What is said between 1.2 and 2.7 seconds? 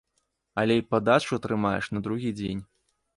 атрымаеш на другі дзень.